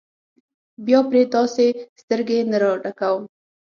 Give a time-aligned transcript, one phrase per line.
[0.85, 1.65] بیا پرې تاسې
[2.01, 3.23] سترګې نه راډکوم.